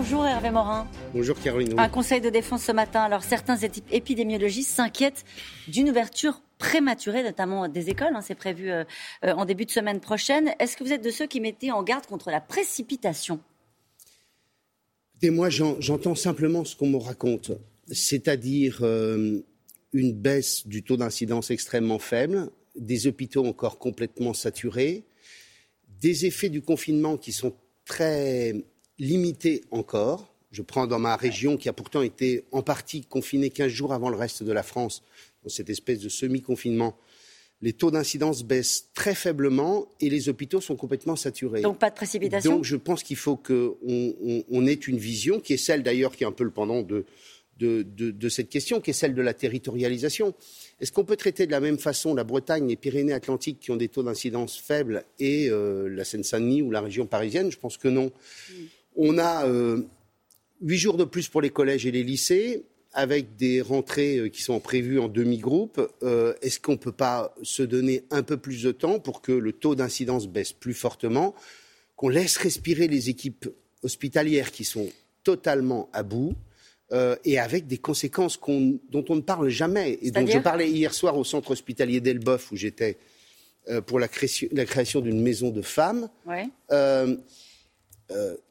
[0.00, 0.86] Bonjour Hervé Morin.
[1.12, 1.74] Bonjour Caroline.
[1.76, 3.00] Un conseil de défense ce matin.
[3.00, 3.56] Alors certains
[3.90, 5.24] épidémiologistes s'inquiètent
[5.66, 8.14] d'une ouverture prématurée, notamment des écoles.
[8.14, 8.84] Hein, c'est prévu euh,
[9.24, 10.52] euh, en début de semaine prochaine.
[10.60, 13.40] Est-ce que vous êtes de ceux qui mettaient en garde contre la précipitation?
[15.16, 17.50] Écoutez, moi j'entends simplement ce qu'on me raconte,
[17.90, 19.40] c'est-à-dire euh,
[19.92, 25.02] une baisse du taux d'incidence extrêmement faible, des hôpitaux encore complètement saturés,
[26.00, 27.52] des effets du confinement qui sont
[27.84, 28.54] très
[28.98, 30.34] limités encore.
[30.50, 34.08] Je prends dans ma région qui a pourtant été en partie confinée 15 jours avant
[34.08, 35.02] le reste de la France,
[35.42, 36.96] dans cette espèce de semi-confinement.
[37.60, 41.60] Les taux d'incidence baissent très faiblement et les hôpitaux sont complètement saturés.
[41.60, 45.54] Donc pas de précipitation Donc je pense qu'il faut qu'on on, ait une vision qui
[45.54, 47.04] est celle d'ailleurs qui est un peu le pendant de,
[47.58, 50.34] de, de cette question, qui est celle de la territorialisation.
[50.80, 53.88] Est-ce qu'on peut traiter de la même façon la Bretagne, les Pyrénées-Atlantiques qui ont des
[53.88, 57.50] taux d'incidence faibles et euh, la Seine-Saint-Denis ou la région parisienne?
[57.50, 58.12] Je pense que non.
[58.98, 59.82] On a euh,
[60.60, 64.42] huit jours de plus pour les collèges et les lycées avec des rentrées euh, qui
[64.42, 65.80] sont prévues en demi-groupe,
[66.42, 69.52] est-ce qu'on ne peut pas se donner un peu plus de temps pour que le
[69.52, 71.34] taux d'incidence baisse plus fortement,
[71.96, 73.48] qu'on laisse respirer les équipes
[73.82, 74.88] hospitalières qui sont
[75.24, 76.34] totalement à bout
[76.92, 79.98] euh, et avec des conséquences dont on ne parle jamais?
[80.00, 82.96] Et dont je parlais hier soir au centre hospitalier d'Elbeuf où j'étais
[83.68, 86.08] euh, pour la création, d'une maison de femmes,
[86.72, 87.16] euh,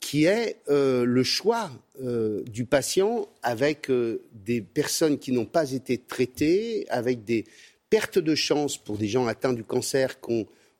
[0.00, 3.90] qui est le choix du patient avec
[4.32, 7.44] des personnes qui n'ont pas été traitées, avec des
[7.90, 10.16] pertes de chance pour des gens atteints du cancer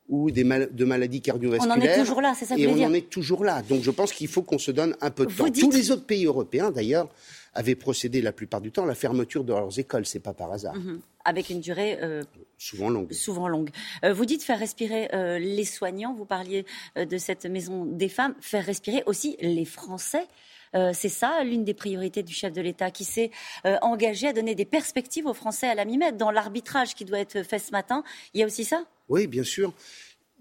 [0.07, 1.77] ou des de maladies cardiovasculaires.
[1.77, 3.61] On en est toujours là, c'est ça que Et on en est toujours là.
[3.61, 5.49] Donc je pense qu'il faut qu'on se donne un peu de temps.
[5.51, 7.09] Tous les autres pays européens, d'ailleurs,
[7.53, 10.05] avaient procédé la plupart du temps à la fermeture de leurs écoles.
[10.05, 10.75] C'est pas par hasard.
[10.75, 11.01] Mhm.
[11.25, 12.23] Avec une durée euh,
[12.57, 13.11] souvent longue.
[13.11, 13.69] Souvent longue.
[14.03, 16.13] Euh, vous dites faire respirer euh, les soignants.
[16.13, 18.35] Vous parliez de cette maison des femmes.
[18.41, 20.27] Faire respirer aussi les Français.
[20.73, 23.31] c'est ça l'une des priorités du chef de l'État qui s'est
[23.81, 26.11] engagé à donner des perspectives aux Français à la mi-mai.
[26.11, 28.03] Dans l'arbitrage qui doit être fait ce matin,
[28.33, 28.83] il y a aussi ça?
[29.07, 29.73] Oui, bien sûr.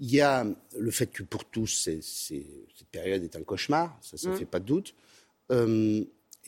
[0.00, 0.46] Il y a
[0.78, 4.38] le fait que pour tous, cette période est un cauchemar, ça, ne mmh.
[4.38, 4.94] fait pas de doute.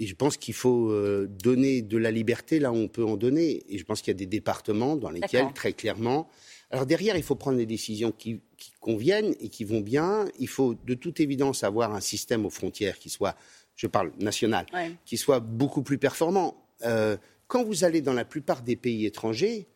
[0.01, 3.19] Et je pense qu'il faut euh, donner de la liberté là où on peut en
[3.19, 3.63] donner.
[3.69, 6.27] Et je pense qu'il y a des départements dans lesquels, très clairement.
[6.71, 8.41] Alors derrière, il faut prendre des décisions qui,
[8.81, 10.25] conviennent et qui vont bien.
[10.39, 13.37] Il faut de toute évidence avoir un système aux frontières qui soit,
[13.77, 14.65] je parle national,
[15.05, 16.57] qui soit beaucoup plus performant.
[16.87, 19.67] Euh, quand vous allez dans la plupart des pays étrangers,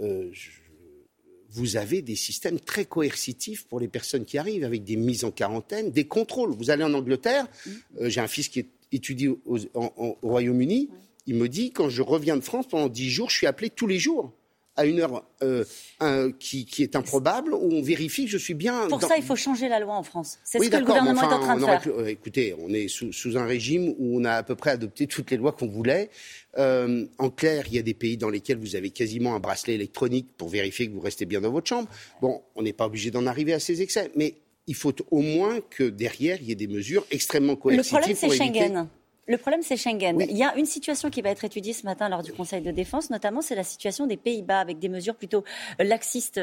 [0.00, 0.32] euh,
[1.50, 5.30] vous avez des systèmes très coercitifs pour les personnes qui arrivent, avec des mises en
[5.30, 6.50] quarantaine, des contrôles.
[6.56, 8.08] Vous allez en Angleterre, mmh.
[8.08, 9.58] j'ai un fils qui est étudie au,
[10.22, 10.90] Royaume-Uni,
[11.26, 13.86] il me dit quand je reviens de France pendant dix jours, je suis appelé tous
[13.86, 14.32] les jours
[14.76, 18.88] à une heure euh, qui, est improbable, où on vérifie que je suis bien.
[18.88, 20.38] Pour ça, il faut changer la loi en France.
[20.42, 21.82] C'est ce que le gouvernement est en train de faire.
[21.88, 25.30] Euh, écoutez, on est sous, un régime où on a à peu près adopté toutes
[25.30, 26.08] les lois qu'on voulait.
[26.58, 29.74] Euh, en clair, il y a des pays dans lesquels vous avez quasiment un bracelet
[29.74, 31.88] électronique pour vérifier que vous restez bien dans votre chambre.
[32.22, 34.34] Bon, on n'est pas obligé d'en arriver à ces excès, mais
[34.70, 37.92] il faut au moins que derrière, il y ait des mesures extrêmement coercitives.
[37.92, 38.88] Le problème, c'est Schengen.
[39.30, 40.26] Le problème, c'est Schengen.
[40.28, 42.72] Il y a une situation qui va être étudiée ce matin lors du Conseil de
[42.72, 45.44] défense, notamment c'est la situation des Pays-Bas, avec des mesures plutôt
[45.80, 46.40] euh, laxistes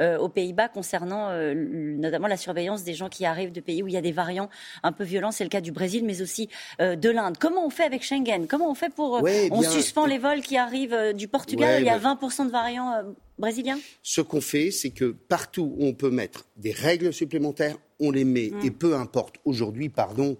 [0.00, 3.88] euh, aux Pays-Bas concernant euh, notamment la surveillance des gens qui arrivent de pays où
[3.88, 4.48] il y a des variants
[4.82, 5.32] un peu violents.
[5.32, 7.36] C'est le cas du Brésil, mais aussi de l'Inde.
[7.38, 8.46] Comment on fait avec Schengen?
[8.48, 9.22] Comment on fait pour...
[9.50, 13.02] on suspend les vols qui arrivent du Portugal, il y a 20% de variants
[13.38, 13.78] brésiliens?
[14.02, 18.24] Ce qu'on fait, c'est que partout où on peut mettre des règles supplémentaires, on les
[18.24, 18.48] met.
[18.50, 18.64] Mmh.
[18.64, 20.38] Et peu importe, aujourd'hui, pardon,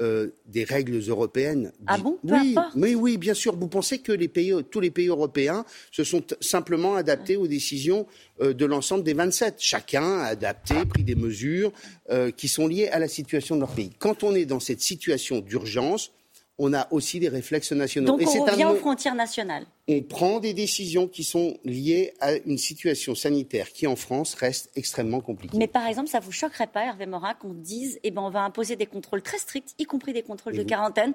[0.00, 1.72] euh, des règles européennes.
[1.86, 3.54] Ah bon Oui, mais oui, bien sûr.
[3.56, 8.04] Vous pensez que les pays, tous les pays européens se sont simplement adaptés aux décisions
[8.40, 9.54] euh, de l'ensemble des 27.
[9.58, 11.72] Chacun a adapté, pris des mesures
[12.10, 13.92] euh, qui sont liées à la situation de leur pays.
[14.00, 16.10] Quand on est dans cette situation d'urgence,
[16.58, 18.16] on a aussi des réflexes nationaux.
[18.16, 19.66] Donc on revient aux frontières nationales.
[19.88, 24.70] On prend des décisions qui sont liées à une situation sanitaire qui, en France, reste
[24.76, 25.58] extrêmement compliquée.
[25.58, 28.42] Mais par exemple, ça vous choquerait pas, Hervé Morin, qu'on dise, eh ben, on va
[28.42, 31.12] imposer des contrôles très stricts, y compris des contrôles de quarantaine,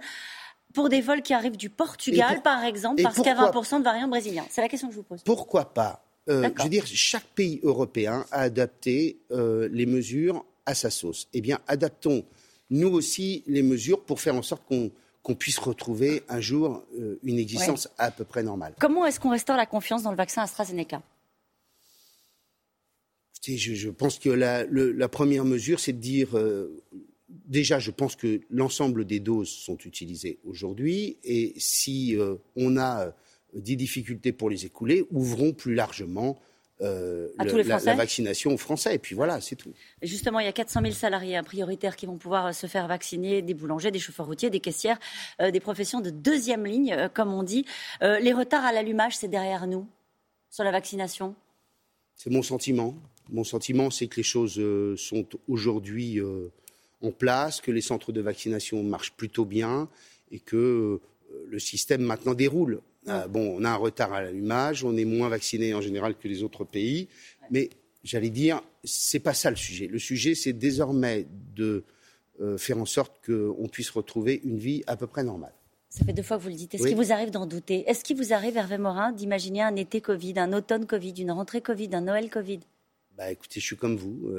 [0.74, 3.84] pour des vols qui arrivent du Portugal, par exemple, parce qu'il y a 20% de
[3.84, 5.24] variants brésiliens C'est la question que je vous pose.
[5.24, 10.76] Pourquoi pas euh, Je veux dire, chaque pays européen a adapté euh, les mesures à
[10.76, 11.28] sa sauce.
[11.34, 12.24] Eh bien, adaptons
[12.70, 14.92] nous aussi les mesures pour faire en sorte qu'on
[15.24, 18.74] qu'on puisse retrouver un jour euh, une existence à peu près normale.
[18.80, 21.02] Comment est-ce qu'on restaure la confiance dans le vaccin AstraZeneca?
[23.48, 26.84] Je, pense que la, première mesure, c'est de dire, euh,
[27.30, 33.14] déjà, je pense que l'ensemble des doses sont utilisées aujourd'hui, et si euh, on a
[33.54, 36.40] des difficultés pour les écouler, ouvrons plus largement
[36.80, 38.96] la, vaccination aux Français.
[38.96, 39.74] Et puis voilà, c'est tout.
[40.02, 43.54] Justement, il y a 400 000 salariés prioritaires qui vont pouvoir se faire vacciner, des
[43.54, 45.00] boulangers, des chauffeurs routiers, des caissières,
[45.40, 47.66] des professions de deuxième ligne, comme on dit.
[48.02, 49.88] les retards à l'allumage, c'est derrière nous
[50.50, 51.36] sur la vaccination?
[52.16, 52.96] C'est mon sentiment.
[53.30, 54.62] Mon sentiment, c'est que les choses
[54.98, 56.20] sont aujourd'hui
[57.02, 59.90] en place, que les centres de vaccination marchent plutôt bien
[60.32, 61.02] et que euh,
[61.48, 62.82] le système maintenant déroule.
[63.08, 66.28] Euh, bon, on a un retard à l'allumage, on est moins vacciné en général que
[66.28, 67.08] les autres pays,
[67.50, 67.70] mais
[68.04, 69.88] j'allais dire, c'est pas ça le sujet.
[69.88, 71.26] Le sujet, c'est désormais
[71.56, 71.86] de
[72.42, 75.54] euh, faire en sorte qu'on puisse retrouver une vie à peu près normale.
[75.90, 76.76] Ça fait deux fois que vous le dites.
[76.76, 77.84] Est-ce qu'il vous arrive d'en douter?
[77.90, 81.62] Est-ce qu'il vous arrive, Hervé Morin, d'imaginer un été Covid, un automne Covid, une rentrée
[81.62, 82.60] Covid, un Noël Covid?
[83.18, 84.30] Bah écoutez, je suis comme vous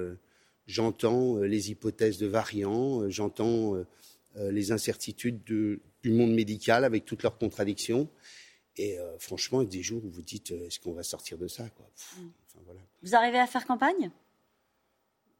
[0.66, 3.74] j'entends euh, les hypothèses de variants, j'entends
[4.36, 8.08] les incertitudes du monde médical avec toutes leurs contradictions.
[8.80, 11.48] Et franchement, il y a des jours où vous dites est-ce qu'on va sortir de
[11.48, 12.28] ça mm.
[13.02, 14.10] Vous arrivez à faire campagne?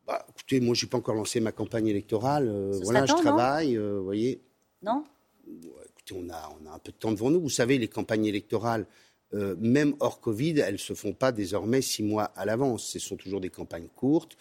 [0.06, 2.50] Bah, Écoutez, moi, je n'ai pas encore lancé ma campagne électorale.
[2.82, 4.42] voilà, je travaille, vous voyez.
[4.82, 5.04] Non?
[5.46, 7.40] Écoutez, on a, on a un peu de temps devant nous.
[7.40, 8.86] Vous savez, les campagnes électorales,
[9.32, 12.84] même hors Covid, elles ne se font pas désormais six mois à l'avance.
[12.84, 14.36] Ce sont toujours des campagnes courtes.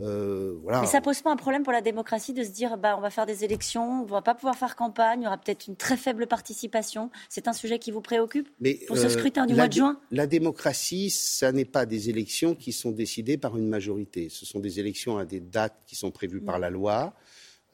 [0.00, 3.00] Euh, Mais ça pose pas un problème pour la démocratie de se dire bah, on
[3.00, 5.76] va faire des élections, on va pas pouvoir faire campagne, il y aura peut-être une
[5.76, 7.10] très faible participation.
[7.28, 8.48] C'est un sujet qui vous préoccupe
[8.86, 10.00] pour ce euh, scrutin du mois de juin?
[10.10, 14.28] La démocratie, ça n'est pas des élections qui sont décidées par une majorité.
[14.30, 17.12] Ce sont des élections à des dates qui sont prévues par la loi,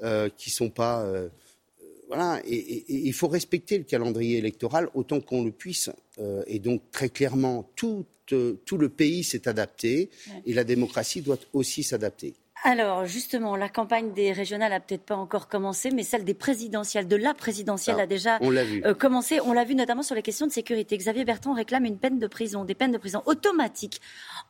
[0.03, 1.07] euh, qui sont pas.
[2.06, 5.91] Euh, voilà, et, il faut respecter le calendrier électoral autant qu'on le puisse.
[6.47, 10.11] et donc, très clairement, tout euh, tout le pays s'est adapté
[10.44, 12.35] et la démocratie doit aussi s'adapter.
[12.67, 17.07] Alors justement, la campagne des régionales a peut-être pas encore commencé, mais celle des présidentielles,
[17.07, 19.39] de la présidentielle, ah, a déjà euh, commencé.
[19.41, 20.99] On l'a vu notamment sur les questions de sécurité.
[20.99, 24.01] Xavier Bertrand réclame une peine de prison, des peines de prison automatiques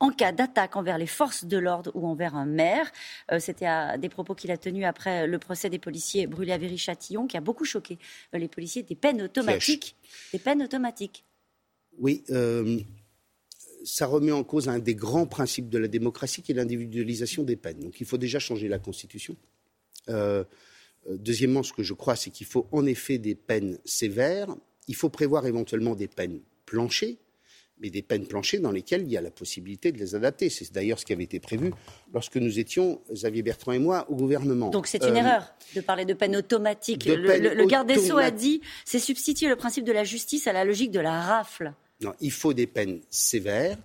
[0.01, 2.91] en cas d'attaque envers les forces de l'ordre ou envers un maire.
[3.33, 3.69] Euh, c'était
[3.99, 7.43] des propos qu'il a tenus après le procès des policiers brûlés à Viry-Châtillon, qui a
[7.43, 7.99] beaucoup choqué
[8.33, 8.83] les policiers.
[8.83, 9.95] Des peines automatiques,
[10.33, 11.23] des peines automatiques.
[11.99, 12.25] Oui
[13.87, 17.57] ça remet en cause un des grands principes de la démocratie qui est l'individualisation des
[17.57, 17.79] peines.
[17.79, 19.37] Donc il faut déjà changer la Constitution.
[20.09, 20.43] Euh,
[21.09, 24.55] euh, deuxièmement, ce que je crois, c'est qu'il faut en effet des peines sévères.
[24.89, 27.19] Il faut prévoir éventuellement des peines planchées,
[27.79, 30.51] mais des peines planchées dans lesquelles il y a la possibilité de les adapter.
[30.51, 31.73] C'est d'ailleurs ce qui avait été prévu
[32.13, 34.71] lorsque nous étions, Xavier Bertrand et moi, au gouvernement.
[34.71, 37.05] Donc c'est une euh, erreur de parler de peine automatique.
[37.05, 40.65] le garde des Sceaux a dit c'est substituer le principe de la justice à la
[40.65, 41.73] logique de la rafle.
[42.01, 43.79] Non, il faut des peines sévères,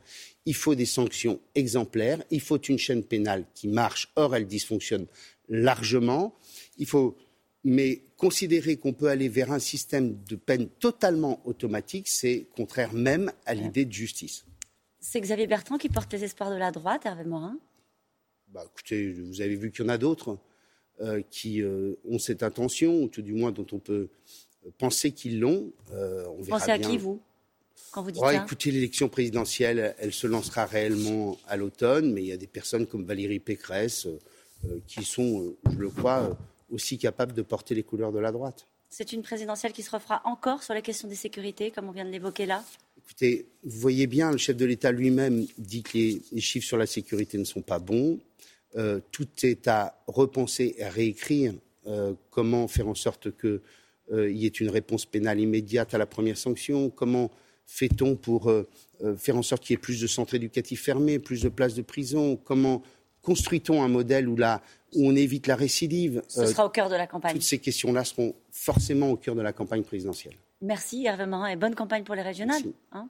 [0.45, 5.05] il faut des sanctions exemplaires, il faut une chaîne pénale qui marche, or elle dysfonctionne
[5.47, 6.35] largement.
[6.77, 7.15] Il faut,
[7.63, 13.31] mais considérer qu'on peut aller vers un système de peine totalement automatique, c'est contraire même
[13.45, 14.45] à l'idée de justice.
[14.99, 17.57] C'est Xavier Bertrand qui porte les espoirs de la droite, Hervé Morin?
[18.49, 20.37] Bah, Écoutez, vous avez vu qu'il y en a d'autres
[21.01, 24.09] euh, qui euh, ont cette intention, ou tout du moins dont on peut
[24.77, 25.71] penser qu'ils l'ont.
[25.93, 27.19] Euh, Pensez à qui, vous?
[27.91, 32.31] Quand vous dites Écoutez, l'élection présidentielle, elle se lancera réellement à l'automne, mais il y
[32.31, 34.07] a des personnes comme Valérie Pécresse
[34.65, 36.33] euh, qui sont, euh, je le crois, euh,
[36.69, 38.67] aussi capables de porter les couleurs de la droite.
[38.89, 42.05] C'est une présidentielle qui se refera encore sur la question des sécurités, comme on vient
[42.05, 42.63] de l'évoquer là?
[42.97, 46.85] Écoutez, vous voyez bien, le chef de l'État lui-même dit que les, chiffres sur la
[46.85, 48.19] sécurité ne sont pas bons.
[49.11, 51.53] tout est à repenser et à réécrire
[52.29, 53.61] comment faire en sorte qu'il
[54.11, 57.31] y ait une réponse pénale immédiate à la première sanction, comment
[57.71, 58.67] fait-on pour euh,
[59.01, 61.73] euh, faire en sorte qu'il y ait plus de centres éducatifs fermés, plus de places
[61.73, 62.35] de prison?
[62.35, 62.83] Comment
[63.21, 66.21] construit-on un modèle où, où on évite la récidive?
[66.27, 67.33] Ce sera au cœur de la campagne.
[67.33, 70.35] Toutes ces questions-là seront forcément au cœur de la campagne présidentielle.
[70.61, 72.61] Merci Hervé Morin et bonne campagne pour les régionales.
[72.91, 73.07] Hein.